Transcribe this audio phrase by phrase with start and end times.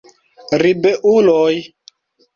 [0.61, 1.61] Ribeuloj